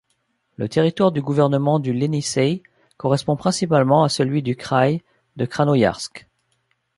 Le 0.55 0.67
territoire 0.67 1.11
du 1.11 1.21
gouvernement 1.21 1.77
du 1.77 1.93
Ienisseï 1.93 2.63
correspond 2.97 3.35
principalement 3.35 4.03
à 4.03 4.09
celui 4.09 4.41
du 4.41 4.55
kraï 4.55 5.03
de 5.35 5.45
Krasnoïarsk. 5.45 6.27